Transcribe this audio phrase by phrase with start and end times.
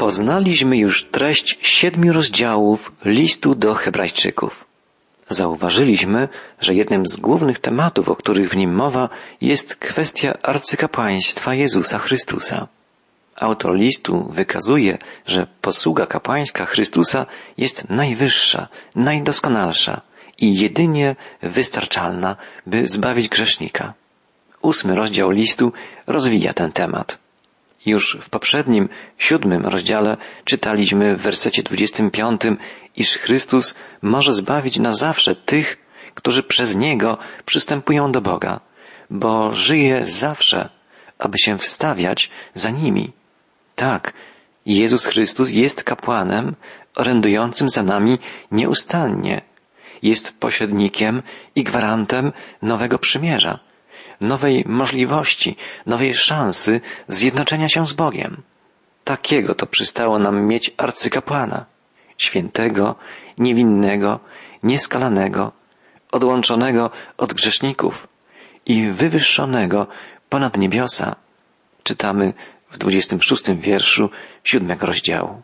[0.00, 4.64] Poznaliśmy już treść siedmiu rozdziałów listu do Hebrajczyków.
[5.28, 6.28] Zauważyliśmy,
[6.60, 9.08] że jednym z głównych tematów, o których w nim mowa,
[9.40, 12.68] jest kwestia arcykapłaństwa Jezusa Chrystusa.
[13.36, 17.26] Autor listu wykazuje, że posługa kapłańska Chrystusa
[17.58, 20.00] jest najwyższa, najdoskonalsza
[20.38, 22.36] i jedynie wystarczalna,
[22.66, 23.94] by zbawić grzesznika.
[24.62, 25.72] Ósmy rozdział listu
[26.06, 27.18] rozwija ten temat.
[27.86, 28.88] Już w poprzednim,
[29.18, 32.40] siódmym rozdziale czytaliśmy w wersecie 25,
[32.96, 35.78] iż Chrystus może zbawić na zawsze tych,
[36.14, 38.60] którzy przez Niego przystępują do Boga,
[39.10, 40.68] bo żyje zawsze,
[41.18, 43.12] aby się wstawiać za nimi.
[43.74, 44.12] Tak,
[44.66, 46.54] Jezus Chrystus jest kapłanem
[46.96, 48.18] orędującym za nami
[48.50, 49.40] nieustannie.
[50.02, 51.22] Jest pośrednikiem
[51.54, 53.58] i gwarantem nowego przymierza
[54.20, 55.56] nowej możliwości,
[55.86, 58.42] nowej szansy zjednoczenia się z Bogiem.
[59.04, 61.64] Takiego to przystało nam mieć arcykapłana,
[62.18, 62.96] świętego,
[63.38, 64.20] niewinnego,
[64.62, 65.52] nieskalanego,
[66.12, 68.08] odłączonego od grzeszników
[68.66, 69.86] i wywyższonego
[70.28, 71.16] ponad niebiosa.
[71.82, 72.32] Czytamy
[72.70, 74.10] w 26 wierszu
[74.44, 75.42] siódmego rozdziału.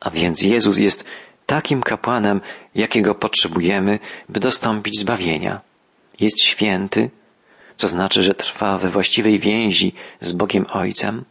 [0.00, 1.04] A więc Jezus jest
[1.46, 2.40] takim kapłanem,
[2.74, 3.98] jakiego potrzebujemy,
[4.28, 5.60] by dostąpić zbawienia.
[6.20, 7.10] Jest święty,
[7.76, 11.24] co znaczy, że trwa we właściwej więzi z Bogiem Ojcem,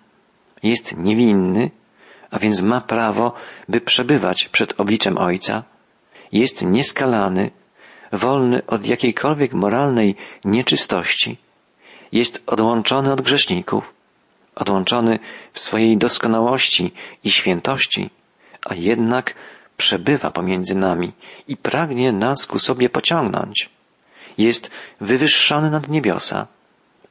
[0.64, 1.72] jest niewinny,
[2.32, 3.34] a więc ma prawo,
[3.70, 5.64] by przebywać przed obliczem Ojca,
[6.32, 7.52] jest nieskalany,
[8.12, 11.38] wolny od jakiejkolwiek moralnej nieczystości,
[12.12, 13.94] jest odłączony od grzeszników,
[14.56, 15.20] odłączony
[15.54, 16.92] w swojej doskonałości
[17.24, 18.10] i świętości,
[18.66, 19.36] a jednak
[19.78, 21.12] przebywa pomiędzy nami
[21.48, 23.70] i pragnie nas ku sobie pociągnąć
[24.38, 26.48] jest wywyższony nad niebiosa,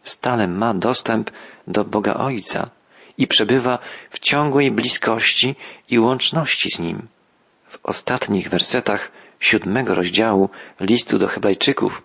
[0.03, 1.31] stale ma dostęp
[1.67, 2.71] do Boga Ojca
[3.19, 3.79] i przebywa
[4.11, 5.55] w ciągłej bliskości
[5.91, 7.09] i łączności z Nim.
[7.69, 10.51] W ostatnich wersetach siódmego rozdziału
[10.81, 12.03] listu do Hebrajczyków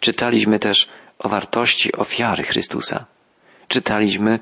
[0.00, 0.88] czytaliśmy też
[1.18, 3.04] o wartości ofiary Chrystusa.
[3.68, 4.38] Czytaliśmy,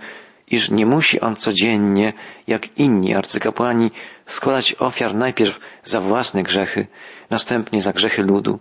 [0.51, 2.13] iż nie musi on codziennie,
[2.47, 3.91] jak inni arcykapłani,
[4.27, 6.87] składać ofiar najpierw za własne grzechy,
[7.31, 8.59] następnie za grzechy ludu,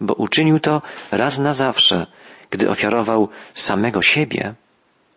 [0.00, 2.06] bo uczynił to raz na zawsze,
[2.50, 4.54] gdy ofiarował samego siebie.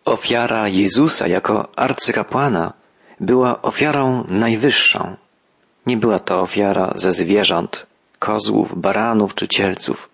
[0.04, 2.72] Ofiara Jezusa jako arcykapłana
[3.20, 5.16] była ofiarą najwyższą.
[5.86, 7.86] Nie była to ofiara ze zwierząt,
[8.18, 10.08] kozłów, baranów czy cielców.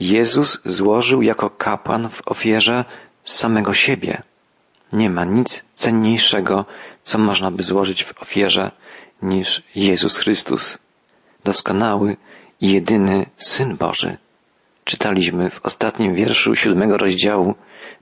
[0.00, 2.84] Jezus złożył jako kapłan w ofierze
[3.24, 4.22] samego siebie.
[4.92, 6.64] Nie ma nic cenniejszego,
[7.02, 8.70] co można by złożyć w ofierze,
[9.22, 10.78] niż Jezus Chrystus,
[11.44, 12.16] doskonały,
[12.62, 14.16] jedyny Syn Boży.
[14.84, 17.54] Czytaliśmy w ostatnim wierszu siódmego rozdziału,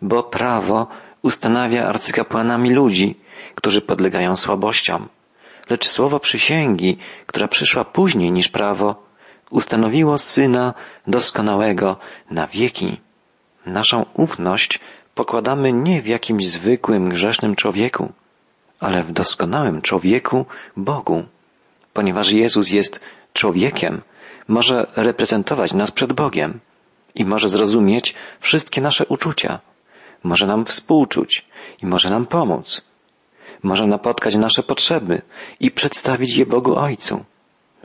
[0.02, 0.86] bo prawo
[1.22, 3.14] ustanawia arcykapłanami ludzi,
[3.54, 5.08] którzy podlegają słabościom.
[5.70, 9.06] Lecz słowo przysięgi, która przyszła później niż prawo,
[9.50, 10.74] ustanowiło Syna
[11.06, 11.96] doskonałego
[12.30, 13.00] na wieki.
[13.66, 14.80] Naszą ufność
[15.14, 18.12] pokładamy nie w jakimś zwykłym, grzesznym człowieku,
[18.80, 20.46] ale w doskonałym człowieku
[20.76, 21.24] Bogu.
[21.92, 23.00] Ponieważ Jezus jest
[23.32, 24.02] człowiekiem,
[24.50, 26.60] może reprezentować nas przed Bogiem
[27.14, 29.60] i może zrozumieć wszystkie nasze uczucia,
[30.24, 31.46] może nam współczuć
[31.82, 32.84] i może nam pomóc,
[33.62, 35.22] może napotkać nasze potrzeby
[35.60, 37.24] i przedstawić je Bogu Ojcu.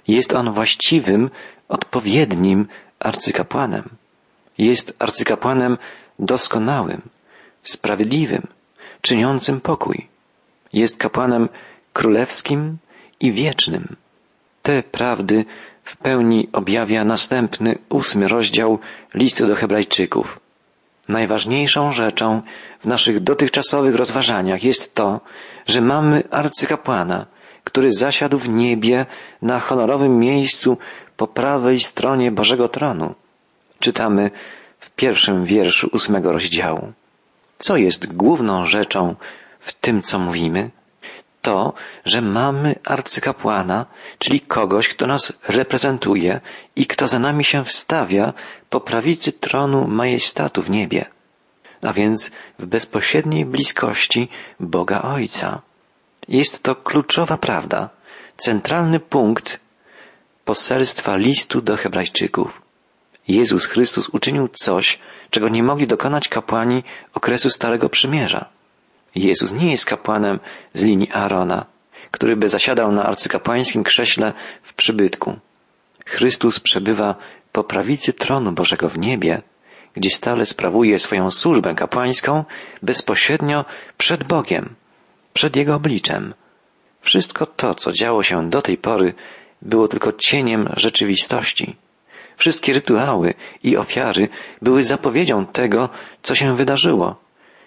[0.07, 1.29] Jest On właściwym,
[1.69, 2.67] odpowiednim
[2.99, 3.89] arcykapłanem.
[4.57, 5.77] Jest arcykapłanem
[6.19, 7.01] doskonałym,
[7.63, 8.47] sprawiedliwym,
[9.01, 10.07] czyniącym pokój.
[10.73, 11.49] Jest kapłanem
[11.93, 12.77] królewskim
[13.19, 13.95] i wiecznym.
[14.65, 15.45] Te prawdy
[15.83, 18.79] w pełni objawia następny ósmy rozdział
[19.13, 20.39] listu do Hebrajczyków.
[21.07, 22.41] Najważniejszą rzeczą
[22.79, 25.21] w naszych dotychczasowych rozważaniach jest to,
[25.67, 27.25] że mamy arcykapłana,
[27.63, 29.05] który zasiadł w niebie
[29.41, 30.77] na honorowym miejscu
[31.17, 33.15] po prawej stronie Bożego Tronu.
[33.79, 34.31] Czytamy
[34.79, 36.91] w pierwszym wierszu ósmego rozdziału.
[37.57, 39.15] Co jest główną rzeczą
[39.59, 40.69] w tym, co mówimy?
[41.45, 41.73] To,
[42.05, 43.85] że mamy arcykapłana,
[44.19, 46.41] czyli kogoś, kto nas reprezentuje
[46.75, 48.33] i kto za nami się wstawia
[48.69, 51.05] po prawicy tronu majestatu w niebie,
[51.87, 54.29] a więc w bezpośredniej bliskości
[54.59, 55.61] Boga Ojca.
[56.27, 57.89] Jest to kluczowa prawda,
[58.37, 59.59] centralny punkt
[60.45, 62.61] poselstwa listu do Hebrajczyków.
[63.27, 64.99] Jezus Chrystus uczynił coś,
[65.29, 66.83] czego nie mogli dokonać kapłani
[67.13, 68.55] okresu Starego Przymierza.
[69.15, 70.39] Jezus nie jest kapłanem
[70.73, 71.65] z linii Aarona,
[72.11, 74.33] który by zasiadał na arcykapłańskim krześle
[74.63, 75.39] w przybytku.
[76.05, 77.15] Chrystus przebywa
[77.51, 79.41] po prawicy tronu Bożego w niebie,
[79.93, 82.43] gdzie stale sprawuje swoją służbę kapłańską
[82.81, 83.65] bezpośrednio
[83.97, 84.75] przed Bogiem,
[85.33, 86.33] przed Jego obliczem.
[87.01, 89.13] Wszystko to, co działo się do tej pory,
[89.61, 91.75] było tylko cieniem rzeczywistości.
[92.37, 93.33] Wszystkie rytuały
[93.63, 94.29] i ofiary
[94.61, 95.89] były zapowiedzią tego,
[96.21, 97.15] co się wydarzyło,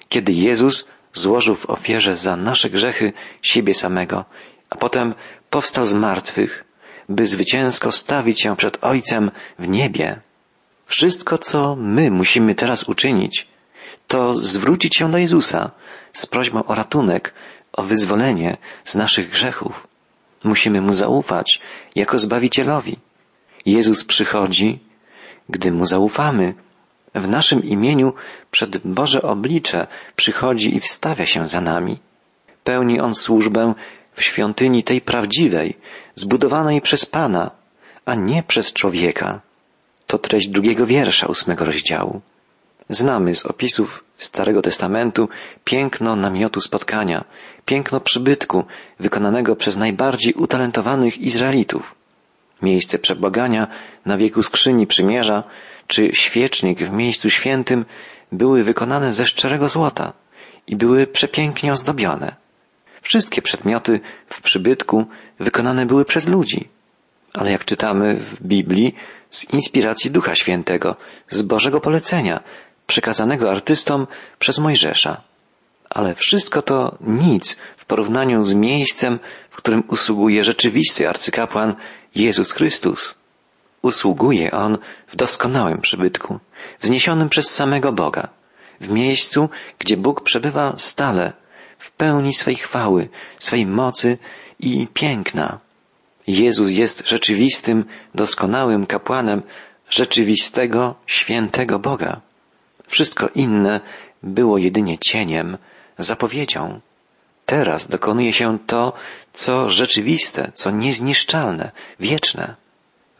[0.09, 3.13] kiedy Jezus złożył w ofierze za nasze grzechy
[3.43, 4.25] siebie samego,
[4.71, 5.15] a potem
[5.51, 6.65] powstał z martwych,
[7.09, 10.21] by zwycięsko stawić się przed Ojcem w niebie.
[10.87, 13.49] Wszystko, co my musimy teraz uczynić,
[14.07, 15.71] to zwrócić się do Jezusa
[16.13, 17.35] z prośbą o ratunek,
[17.73, 19.89] o wyzwolenie z naszych grzechów.
[20.45, 21.61] Musimy Mu zaufać
[21.95, 22.99] jako Zbawicielowi.
[23.67, 24.79] Jezus przychodzi,
[25.49, 26.55] gdy Mu zaufamy.
[27.15, 28.13] W naszym imieniu
[28.51, 31.99] przed Boże oblicze przychodzi i wstawia się za nami.
[32.65, 33.75] Pełni On służbę
[34.13, 35.77] w świątyni tej prawdziwej,
[36.15, 37.51] zbudowanej przez Pana,
[38.05, 39.41] a nie przez człowieka.
[40.07, 42.21] To treść drugiego wiersza ósmego rozdziału.
[42.89, 45.29] Znamy z opisów Starego Testamentu
[45.65, 47.25] piękno namiotu spotkania,
[47.67, 48.65] piękno przybytku
[49.01, 51.95] wykonanego przez najbardziej utalentowanych Izraelitów.
[52.63, 53.67] Miejsce przebłagania
[54.07, 55.45] na wieku skrzyni przymierza,
[55.89, 57.85] czy świecznik w miejscu świętym
[58.33, 60.13] były wykonane ze szczerego złota
[60.67, 62.37] i były przepięknie ozdobione.
[63.01, 65.07] Wszystkie przedmioty w przybytku
[65.41, 66.69] wykonane były przez ludzi.
[67.35, 68.95] Ale jak czytamy w Biblii,
[69.31, 70.97] z inspiracji Ducha Świętego,
[71.31, 72.41] z Bożego polecenia,
[72.87, 74.07] przekazanego artystom
[74.39, 75.23] przez Mojżesza.
[75.91, 79.19] Ale wszystko to nic w porównaniu z miejscem,
[79.51, 81.75] w którym usługuje rzeczywisty arcykapłan
[82.15, 83.15] Jezus Chrystus.
[83.83, 86.39] Usługuje On w doskonałym przybytku,
[86.81, 88.29] wzniesionym przez samego Boga,
[88.81, 89.49] w miejscu,
[89.79, 91.33] gdzie Bóg przebywa stale,
[91.79, 93.09] w pełni swej chwały,
[93.39, 94.19] swej mocy
[94.61, 95.59] i piękna.
[96.27, 97.85] Jezus jest rzeczywistym,
[98.15, 99.43] doskonałym kapłanem
[99.91, 102.21] rzeczywistego, świętego Boga.
[102.87, 103.81] Wszystko inne
[104.23, 105.59] było jedynie cieniem,
[105.99, 106.81] zapowiedzią.
[107.47, 108.93] Teraz dokonuje się to,
[109.33, 111.71] co rzeczywiste, co niezniszczalne,
[112.01, 112.55] wieczne.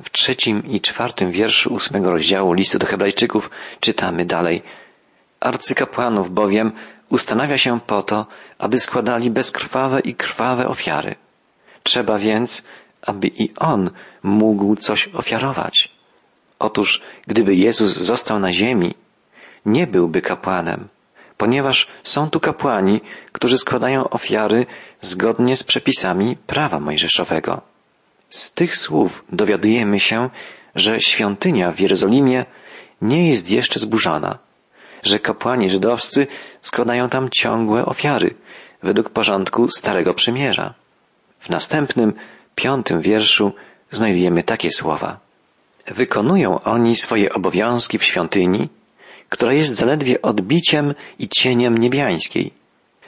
[0.03, 3.51] W trzecim i czwartym wierszu ósmego rozdziału listu do Hebrajczyków
[3.81, 4.63] czytamy dalej.
[5.41, 6.73] Arcykapłanów bowiem
[7.09, 8.27] ustanawia się po to,
[8.59, 11.15] aby składali bezkrwawe i krwawe ofiary.
[11.83, 12.65] Trzeba więc,
[13.03, 13.91] aby i on
[14.23, 15.93] mógł coś ofiarować.
[16.59, 18.95] Otóż, gdyby Jezus został na ziemi,
[19.67, 20.89] nie byłby kapłanem,
[21.37, 23.01] ponieważ są tu kapłani,
[23.33, 24.67] którzy składają ofiary
[25.01, 27.78] zgodnie z przepisami prawa mojżeszowego.
[28.31, 30.31] Z tych słów dowiadujemy się,
[30.75, 32.45] że świątynia w Jerozolimie
[33.03, 34.39] nie jest jeszcze zburzona,
[35.03, 36.27] że kapłani żydowscy
[36.61, 38.35] składają tam ciągłe ofiary
[38.83, 40.75] według porządku Starego Przymierza.
[41.41, 42.13] W następnym,
[42.55, 43.53] piątym wierszu
[43.91, 45.21] znajdujemy takie słowa.
[45.87, 48.69] Wykonują oni swoje obowiązki w świątyni,
[49.29, 52.53] która jest zaledwie odbiciem i cieniem niebiańskiej.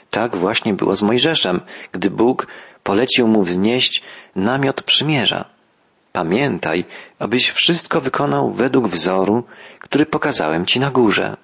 [0.09, 2.47] Tak właśnie było z Mojżeszem, gdy Bóg
[2.83, 4.03] polecił mu wznieść
[4.35, 5.45] namiot przymierza.
[6.11, 6.85] Pamiętaj,
[7.19, 9.43] abyś wszystko wykonał według wzoru,
[9.79, 11.37] który pokazałem ci na górze.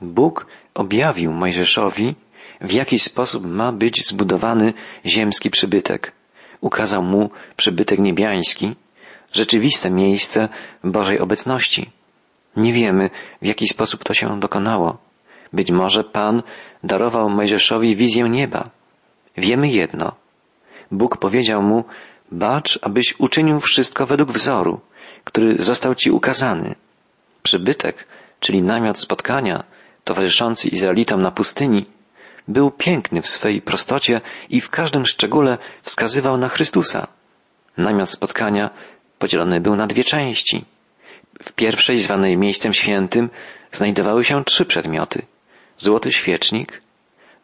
[0.00, 2.14] Bóg objawił Mojżeszowi,
[2.60, 4.72] w jaki sposób ma być zbudowany
[5.06, 6.12] ziemski przybytek.
[6.60, 8.76] Ukazał mu przybytek niebiański,
[9.32, 10.48] rzeczywiste miejsce
[10.84, 11.90] Bożej obecności.
[12.56, 13.10] Nie wiemy,
[13.42, 14.98] w jaki sposób to się dokonało.
[15.52, 16.42] Być może Pan
[16.84, 18.70] darował Mojżeszowi wizję nieba.
[19.36, 20.25] Wiemy jedno.
[20.90, 21.84] Bóg powiedział mu,
[22.32, 24.80] bacz, abyś uczynił wszystko według wzoru,
[25.24, 26.74] który został ci ukazany.
[27.42, 28.06] Przybytek,
[28.40, 29.64] czyli namiot spotkania,
[30.04, 31.86] towarzyszący Izraelitom na pustyni,
[32.48, 34.20] był piękny w swej prostocie
[34.50, 37.06] i w każdym szczególe wskazywał na Chrystusa.
[37.76, 38.70] Namiot spotkania
[39.18, 40.64] podzielony był na dwie części.
[41.42, 43.30] W pierwszej, zwanej miejscem świętym,
[43.72, 45.22] znajdowały się trzy przedmioty.
[45.76, 46.82] Złoty świecznik,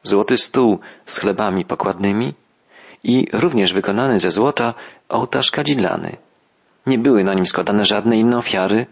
[0.02, 2.34] złoty stół z chlebami pokładnymi
[3.04, 4.74] i również wykonany ze złota
[5.08, 6.16] ołtarz kadzidlany.
[6.86, 8.86] Nie były na nim składane żadne inne ofiary,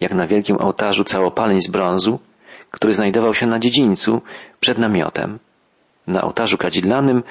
[0.00, 2.18] jak na wielkim ołtarzu całopaleń z brązu,
[2.70, 4.22] który znajdował się na dziedzińcu
[4.60, 5.38] przed namiotem.
[6.06, 7.22] Na ołtarzu kadzidlanym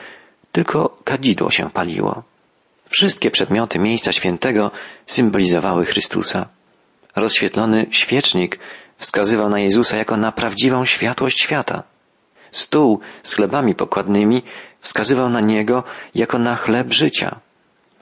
[0.51, 2.23] tylko kadzidło się paliło.
[2.89, 4.71] Wszystkie przedmioty miejsca świętego
[5.05, 6.45] symbolizowały Chrystusa.
[7.15, 8.59] Rozświetlony świecznik
[8.97, 11.83] wskazywał na Jezusa jako na prawdziwą światłość świata.
[12.53, 14.43] Stół z chlebami pokładnymi
[14.79, 15.83] wskazywał na Niego
[16.15, 17.39] jako na chleb życia.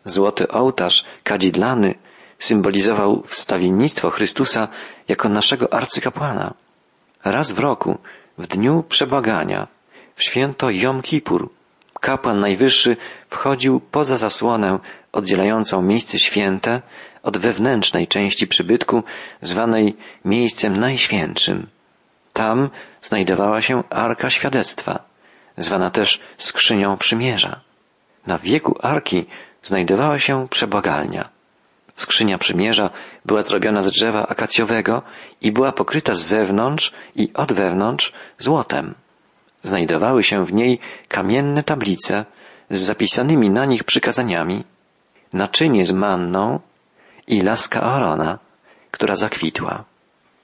[0.06, 1.96] Złoty ołtarz kadzidlany
[2.40, 4.68] symbolizował wstawiennictwo Chrystusa
[5.08, 6.54] jako naszego arcykapłana.
[7.24, 7.98] Raz w roku,
[8.38, 9.68] w dniu przebłagania,
[10.16, 11.50] w święto Jom Kippur,
[12.02, 12.98] kapłan najwyższy
[13.30, 14.80] wchodził poza zasłonę
[15.12, 16.82] oddzielającą miejsce święte
[17.24, 19.04] od wewnętrznej części przybytku,
[19.42, 21.68] zwanej miejscem najświętszym.
[22.34, 22.70] Tam
[23.02, 25.04] znajdowała się Arka Świadectwa,
[25.58, 27.62] zwana też skrzynią przymierza.
[28.28, 29.26] Na wieku arki
[29.62, 31.30] znajdowała się przebłagalnia.
[31.96, 32.90] Skrzynia przymierza
[33.26, 35.02] była zrobiona z drzewa akacjowego
[35.42, 38.96] i była pokryta z zewnątrz i od wewnątrz złotem.
[39.64, 42.26] Znajdowały się w niej kamienne tablice
[42.70, 44.64] z zapisanymi na nich przykazaniami,
[45.34, 46.60] naczynie z manną
[47.28, 48.40] i laska Aarona,
[48.92, 49.84] która zakwitła.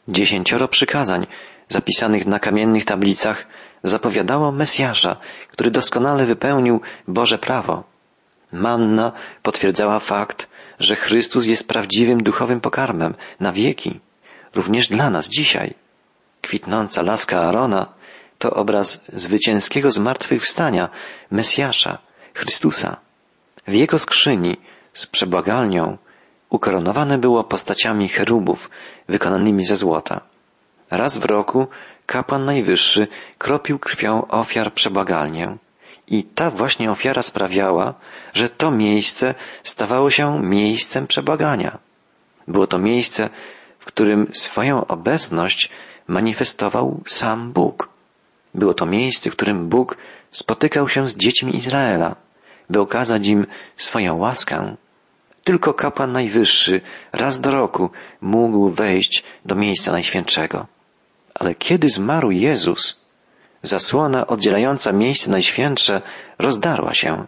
[0.08, 1.27] Dziesięcioro przykazań
[1.70, 3.46] zapisanych na kamiennych tablicach
[3.84, 5.16] zapowiadało Mesjasza,
[5.52, 7.84] który doskonale wypełnił Boże prawo.
[8.52, 9.12] Manna
[9.44, 14.00] potwierdzała fakt, że Chrystus jest prawdziwym duchowym pokarmem na wieki,
[14.56, 15.74] również dla nas dzisiaj.
[16.42, 17.94] Kwitnąca laska Arona
[18.38, 20.90] to obraz zwycięskiego zmartwychwstania
[21.32, 21.98] Mesjasza,
[22.34, 22.98] Chrystusa.
[23.68, 24.58] W jego skrzyni
[24.94, 25.98] z przebłagalnią
[26.50, 28.70] ukoronowane było postaciami cherubów
[29.10, 30.22] wykonanymi ze złota.
[30.91, 31.67] Raz w roku
[32.06, 35.58] kapłan najwyższy kropił krwią ofiar przebłagalnię.
[36.08, 37.94] I ta właśnie ofiara sprawiała,
[38.34, 41.77] że to miejsce stawało się miejscem przebłagania.
[42.48, 43.29] Było to miejsce,
[43.79, 45.70] w którym swoją obecność
[46.08, 47.89] manifestował sam Bóg.
[48.53, 49.98] Było to miejsce, w którym Bóg
[50.32, 52.15] spotykał się z dziećmi Izraela,
[52.70, 54.75] by okazać im swoją łaskę.
[55.44, 56.82] Tylko kapłan najwyższy
[57.13, 57.89] raz do roku
[58.22, 60.76] mógł wejść do miejsca najświętszego.
[61.39, 63.06] Ale kiedy zmarł Jezus,
[63.62, 66.01] zasłona oddzielająca miejsce najświętsze
[66.39, 67.25] rozdarła się.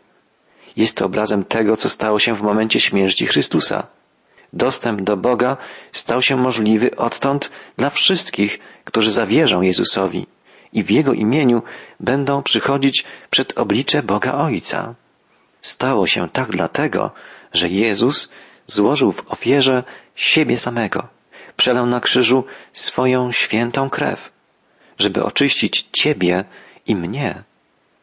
[0.76, 3.88] Jest to obrazem tego, co stało się w momencie śmierci Chrystusa.
[4.54, 5.58] Dostęp do Boga
[5.92, 10.28] stał się możliwy odtąd dla wszystkich, którzy zawierzą Jezusowi
[10.74, 11.62] i w Jego imieniu
[12.00, 14.96] będą przychodzić przed oblicze Boga Ojca.
[15.62, 17.12] Stało się tak dlatego,
[17.54, 18.30] że Jezus
[18.68, 19.84] złożył w ofierze
[20.16, 21.08] siebie samego,
[21.60, 24.32] przelał na krzyżu swoją świętą krew,
[25.00, 26.44] żeby oczyścić Ciebie
[26.88, 27.44] i mnie.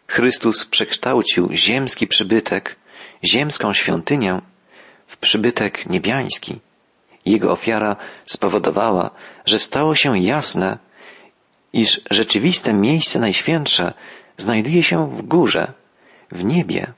[0.08, 2.76] Chrystus przekształcił ziemski przybytek,
[3.24, 4.40] ziemską świątynię
[5.06, 6.58] w przybytek niebiański.
[7.26, 7.96] Jego ofiara
[8.26, 9.10] spowodowała,
[9.46, 10.78] że stało się jasne,
[11.72, 13.92] iż rzeczywiste miejsce najświętsze
[14.36, 15.72] znajduje się w górze,
[16.30, 16.92] w niebie.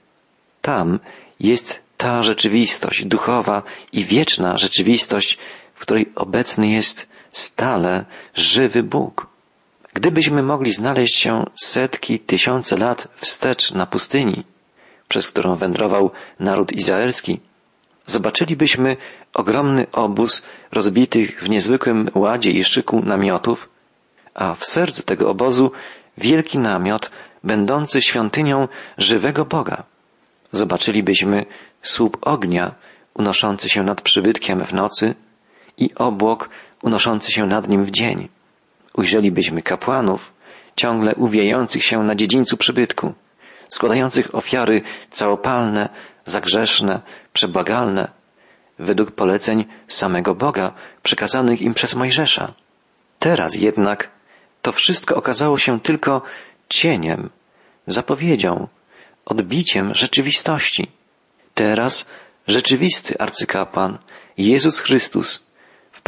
[0.62, 0.98] Tam
[1.40, 3.62] jest ta rzeczywistość duchowa
[3.92, 5.38] i wieczna rzeczywistość,
[5.78, 8.04] w której obecny jest stale
[8.34, 9.26] żywy Bóg.
[9.94, 14.44] Gdybyśmy mogli znaleźć się setki, tysiące lat wstecz na pustyni,
[15.08, 17.40] przez którą wędrował naród izraelski,
[18.06, 18.96] zobaczylibyśmy
[19.34, 23.68] ogromny obóz rozbitych w niezwykłym ładzie i szyku namiotów,
[24.34, 25.72] a w sercu tego obozu
[26.18, 27.10] wielki namiot
[27.44, 28.68] będący świątynią
[28.98, 29.82] żywego Boga.
[30.52, 31.46] Zobaczylibyśmy
[31.82, 32.74] słup ognia
[33.14, 35.14] unoszący się nad przybytkiem w nocy
[35.78, 36.50] i obłok
[36.82, 38.28] unoszący się nad nim w dzień.
[38.94, 40.32] Ujrzelibyśmy kapłanów
[40.76, 43.14] ciągle uwijających się na dziedzińcu przybytku,
[43.68, 45.88] składających ofiary całopalne,
[46.24, 48.08] zagrzeszne, przebłagalne,
[48.78, 52.52] według poleceń samego Boga przekazanych im przez Mojżesza.
[53.18, 54.10] Teraz jednak
[54.62, 56.22] to wszystko okazało się tylko
[56.68, 57.30] cieniem,
[57.86, 58.68] zapowiedzią,
[59.26, 60.90] odbiciem rzeczywistości.
[61.54, 62.08] Teraz
[62.46, 63.98] rzeczywisty arcykapłan,
[64.38, 65.47] Jezus Chrystus,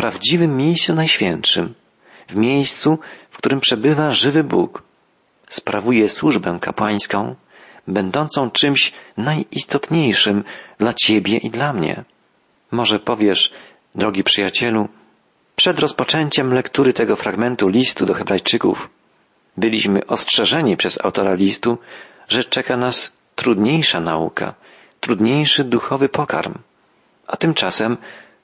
[0.00, 1.74] prawdziwym miejscu najświętszym,
[2.28, 2.98] w miejscu,
[3.30, 4.82] w którym przebywa żywy Bóg,
[5.48, 7.34] sprawuje służbę kapłańską,
[7.88, 10.44] będącą czymś najistotniejszym
[10.78, 12.04] dla Ciebie i dla mnie.
[12.70, 13.52] Może powiesz,
[13.94, 14.88] drogi przyjacielu,
[15.56, 18.90] przed rozpoczęciem lektury tego fragmentu listu do Hebrajczyków
[19.56, 21.78] byliśmy ostrzeżeni przez autora listu,
[22.28, 24.54] że czeka nas trudniejsza nauka,
[25.00, 26.54] trudniejszy duchowy pokarm.
[27.26, 27.96] A tymczasem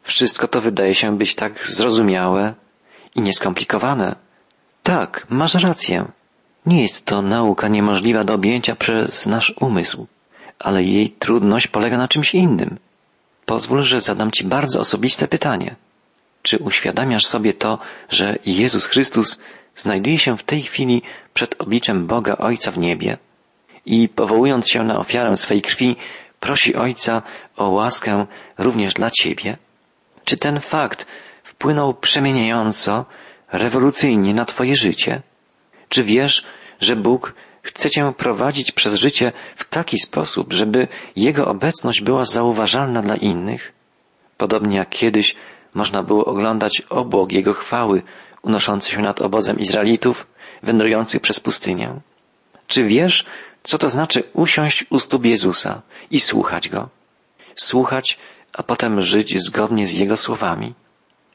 [0.06, 2.54] wszystko to wydaje się być tak zrozumiałe
[3.14, 4.16] i nieskomplikowane.
[4.82, 6.04] Tak, masz rację.
[6.66, 10.06] Nie jest to nauka niemożliwa do objęcia przez nasz umysł,
[10.58, 12.78] ale jej trudność polega na czymś innym.
[13.46, 15.76] Pozwól, że zadam Ci bardzo osobiste pytanie.
[16.42, 17.78] Czy uświadamiasz sobie to,
[18.10, 19.40] że Jezus Chrystus
[19.74, 21.02] znajduje się w tej chwili
[21.34, 23.18] przed obliczem Boga Ojca w niebie
[23.86, 25.96] i powołując się na ofiarę swej krwi,
[26.40, 27.22] prosi Ojca
[27.56, 28.26] o łaskę
[28.58, 29.56] również dla Ciebie?
[30.26, 31.06] Czy ten fakt
[31.42, 33.04] wpłynął przemieniająco,
[33.52, 35.22] rewolucyjnie na Twoje życie?
[35.88, 36.44] Czy wiesz,
[36.80, 43.02] że Bóg chce Cię prowadzić przez życie w taki sposób, żeby Jego obecność była zauważalna
[43.02, 43.72] dla innych?
[44.36, 45.36] Podobnie jak kiedyś
[45.74, 48.02] można było oglądać obłok Jego chwały
[48.42, 50.26] unoszący się nad obozem Izraelitów,
[50.62, 52.00] wędrujących przez pustynię.
[52.66, 53.26] Czy wiesz,
[53.62, 56.88] co to znaczy usiąść u stóp Jezusa i słuchać Go?
[57.56, 58.18] Słuchać,
[58.56, 60.74] a potem żyć zgodnie z Jego słowami.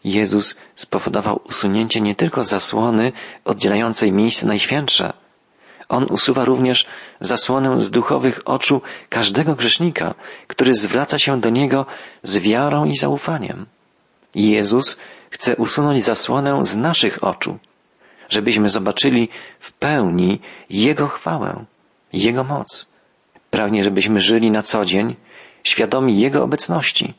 [0.03, 3.11] Jezus spowodował usunięcie nie tylko zasłony
[3.45, 5.13] oddzielającej miejsce najświętsze
[5.91, 6.85] On usuwa również
[7.19, 10.15] zasłonę z duchowych oczu każdego grzesznika,
[10.47, 11.85] który zwraca się do Niego
[12.23, 13.65] z wiarą i zaufaniem.
[14.35, 14.99] Jezus
[15.29, 17.57] chce usunąć zasłonę z naszych oczu,
[18.29, 21.65] żebyśmy zobaczyli w pełni Jego chwałę,
[22.13, 22.91] Jego moc.
[23.49, 25.15] Pragnie, żebyśmy żyli na co dzień,
[25.63, 27.13] świadomi Jego obecności,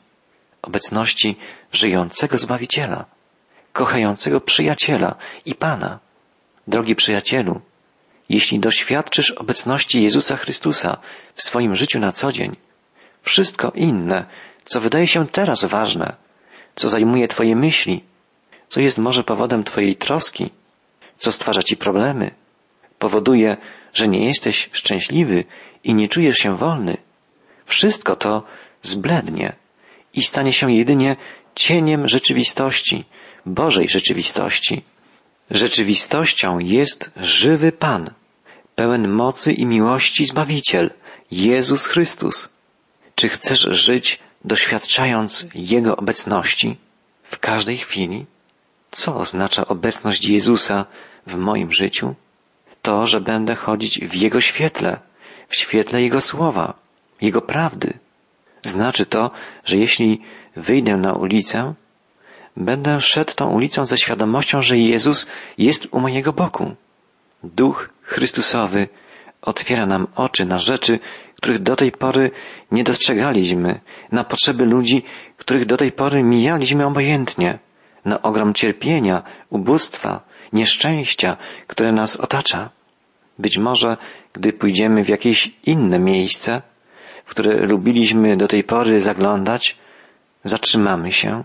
[0.62, 1.36] obecności
[1.72, 3.04] żyjącego Zbawiciela,
[3.72, 5.14] kochającego przyjaciela
[5.46, 5.98] i Pana.
[6.66, 7.60] Drogi przyjacielu,
[8.28, 10.96] jeśli doświadczysz obecności Jezusa Chrystusa
[11.34, 12.56] w swoim życiu na co dzień,
[13.22, 14.26] wszystko inne,
[14.64, 16.16] co wydaje się teraz ważne,
[16.74, 18.04] co zajmuje Twoje myśli,
[18.68, 20.50] co jest może powodem Twojej troski,
[21.16, 22.30] co stwarza Ci problemy,
[22.98, 23.56] powoduje,
[23.94, 25.44] że nie jesteś szczęśliwy
[25.84, 26.96] i nie czujesz się wolny,
[27.66, 28.42] wszystko to
[28.82, 29.56] zblednie
[30.14, 31.16] i stanie się jedynie
[31.54, 33.04] cieniem rzeczywistości,
[33.46, 34.84] Bożej rzeczywistości.
[35.50, 38.10] Rzeczywistością jest żywy Pan,
[38.74, 40.90] pełen mocy i miłości Zbawiciel,
[41.30, 42.56] Jezus Chrystus.
[43.14, 46.76] Czy chcesz żyć doświadczając Jego obecności
[47.24, 48.26] w każdej chwili?
[48.90, 50.86] Co oznacza obecność Jezusa
[51.26, 52.14] w moim życiu?
[52.82, 55.00] To, że będę chodzić w Jego świetle,
[55.48, 56.74] w świetle Jego słowa,
[57.22, 57.98] Jego prawdy.
[58.62, 59.30] Znaczy to,
[59.64, 60.20] że jeśli
[60.56, 61.74] wyjdę na ulicę,
[62.56, 66.74] będę szedł tą ulicą ze świadomością, że Jezus jest u mojego boku.
[67.44, 68.88] Duch Chrystusowy
[69.42, 70.98] otwiera nam oczy na rzeczy,
[71.36, 72.30] których do tej pory
[72.72, 73.80] nie dostrzegaliśmy,
[74.12, 75.02] na potrzeby ludzi,
[75.36, 77.58] których do tej pory mijaliśmy obojętnie,
[78.04, 80.20] na ogrom cierpienia, ubóstwa,
[80.52, 81.36] nieszczęścia,
[81.66, 82.70] które nas otacza.
[83.38, 83.96] Być może,
[84.32, 86.62] gdy pójdziemy w jakieś inne miejsce,
[87.24, 89.78] w które lubiliśmy do tej pory zaglądać,
[90.44, 91.44] zatrzymamy się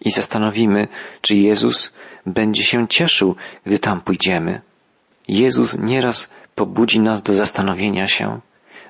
[0.00, 0.88] i zastanowimy,
[1.20, 1.94] czy Jezus
[2.26, 4.60] będzie się cieszył, gdy tam pójdziemy.
[5.28, 8.40] Jezus nieraz pobudzi nas do zastanowienia się,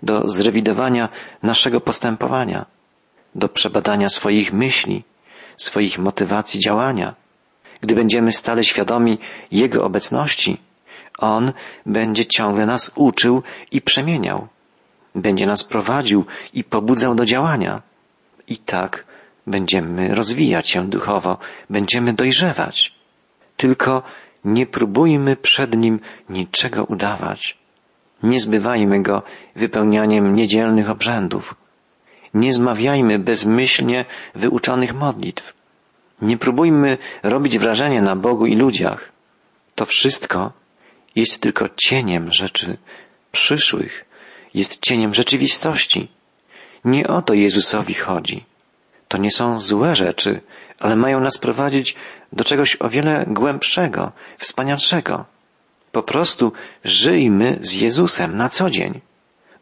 [0.02, 1.08] do zrewidowania
[1.42, 2.66] naszego postępowania,
[3.34, 5.04] do przebadania swoich myśli,
[5.56, 7.14] swoich motywacji działania.
[7.80, 9.18] Gdy będziemy stale świadomi
[9.50, 10.60] Jego obecności,
[11.18, 11.52] On
[11.86, 14.48] będzie ciągle nas uczył i przemieniał.
[15.14, 17.82] Będzie nas prowadził i pobudzał do działania.
[18.48, 19.04] I tak
[19.46, 21.38] będziemy rozwijać się duchowo,
[21.70, 22.94] będziemy dojrzewać.
[23.56, 24.02] Tylko
[24.44, 27.58] nie próbujmy przed Nim niczego udawać.
[28.22, 29.22] Nie zbywajmy Go
[29.56, 31.54] wypełnianiem niedzielnych obrzędów.
[32.34, 35.54] Nie zmawiajmy bezmyślnie wyuczonych modlitw.
[36.22, 39.12] Nie próbujmy robić wrażenia na Bogu i ludziach.
[39.74, 40.52] To wszystko
[41.16, 42.78] jest tylko cieniem rzeczy
[43.32, 44.04] przyszłych,
[44.54, 46.08] jest cieniem rzeczywistości.
[46.84, 48.44] Nie o to Jezusowi chodzi.
[49.08, 50.40] To nie są złe rzeczy,
[50.78, 51.94] ale mają nas prowadzić
[52.32, 55.24] do czegoś o wiele głębszego, wspanialszego.
[55.92, 56.52] Po prostu
[56.84, 59.00] żyjmy z Jezusem na co dzień.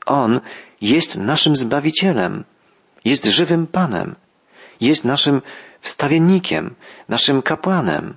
[0.07, 0.41] On
[0.81, 2.45] jest naszym Zbawicielem,
[3.05, 4.15] jest żywym Panem,
[4.81, 5.43] jest naszym
[5.81, 6.75] wstawiennikiem,
[7.09, 8.17] naszym kapłanem.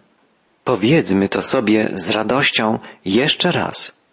[0.63, 4.03] Powiedzmy to sobie z radością jeszcze raz.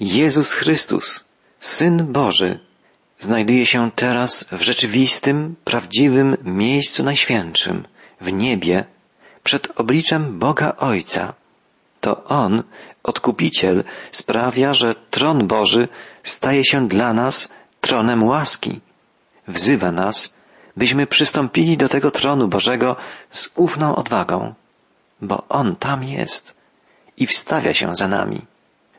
[0.00, 1.24] Jezus Chrystus,
[1.58, 2.60] Syn Boży,
[3.18, 7.86] znajduje się teraz w rzeczywistym, prawdziwym miejscu najświętszym,
[8.20, 8.84] w niebie,
[9.42, 11.34] przed obliczem Boga Ojca.
[12.00, 12.62] To On,
[13.02, 15.88] Odkupiciel, sprawia, że tron Boży
[16.22, 17.48] staje się dla nas
[17.80, 18.80] tronem łaski.
[19.48, 20.34] Wzywa nas,
[20.76, 22.96] byśmy przystąpili do tego tronu Bożego
[23.30, 24.54] z ufną odwagą,
[25.22, 26.56] bo On tam jest
[27.16, 28.46] i wstawia się za nami.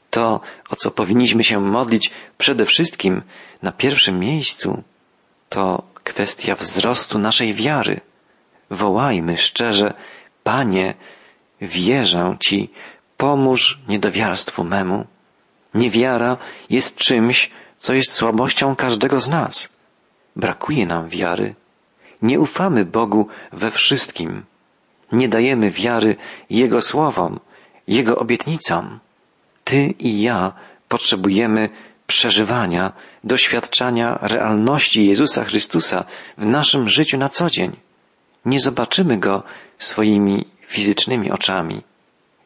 [0.10, 3.22] To, o co powinniśmy się modlić przede wszystkim
[3.62, 4.84] na pierwszym miejscu,
[5.50, 8.02] to kwestia wzrostu naszej wiary.
[8.72, 9.94] Wołajmy szczerze,
[10.44, 10.94] Panie,
[11.62, 12.70] wierzę Ci,
[13.18, 15.06] pomóż niedowiarstwu memu.
[15.74, 16.38] Niewiara
[16.70, 19.78] jest czymś, co jest słabością każdego z nas.
[20.36, 21.56] Brakuje nam wiary.
[22.22, 24.46] Nie ufamy Bogu we wszystkim.
[25.12, 26.16] Nie dajemy wiary
[26.50, 27.40] Jego słowom,
[27.88, 29.00] Jego obietnicom.
[29.70, 30.54] Ty i ja
[30.88, 31.70] potrzebujemy
[32.08, 36.06] przeżywania, doświadczania realności Jezusa Chrystusa
[36.38, 37.76] w naszym życiu na co dzień.
[38.46, 39.44] Nie zobaczymy Go
[39.78, 41.82] swoimi fizycznymi oczami.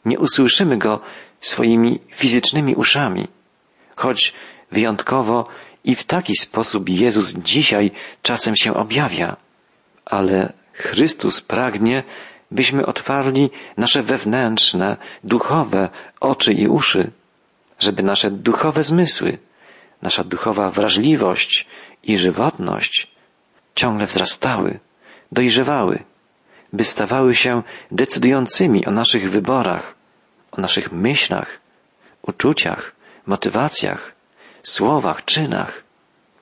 [0.06, 1.00] Nie usłyszymy Go
[1.40, 3.28] swoimi fizycznymi uszami.
[3.96, 4.34] Choć
[4.72, 5.48] wyjątkowo
[5.84, 9.38] i w taki sposób Jezus dzisiaj czasem się objawia.
[10.06, 12.04] Ale Chrystus pragnie,
[12.54, 15.90] byśmy otwarli nasze wewnętrzne, duchowe
[16.20, 17.12] oczy i uszy,
[17.80, 19.38] żeby nasze duchowe zmysły,
[20.02, 21.68] nasza duchowa wrażliwość
[22.04, 23.12] i żywotność
[23.76, 24.80] ciągle wzrastały,
[25.32, 26.04] dojrzewały,
[26.74, 29.96] by stawały się decydującymi o naszych wyborach,
[30.52, 31.60] o naszych myślach,
[32.22, 34.12] uczuciach, motywacjach,
[34.64, 35.84] słowach, czynach.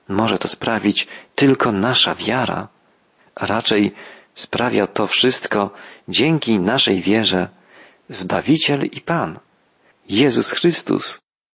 [0.08, 2.68] Może to sprawić tylko nasza wiara,
[3.34, 3.94] a raczej
[4.34, 5.70] sprawia to wszystko
[6.08, 7.48] dzięki naszej wierze
[8.08, 9.38] Zbawiciel i Pan,
[10.08, 11.21] Jezus Chrystus,